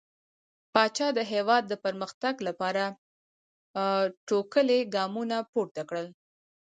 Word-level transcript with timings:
پاچا 0.73 1.07
د 1.17 1.19
هيواد 1.31 1.63
د 1.67 1.73
پرمختګ 1.85 2.35
لپاره 2.47 2.83
ټوکلي 4.27 4.79
ګامونه 4.95 5.37
پورته 5.51 5.81
کړل. 5.89 6.07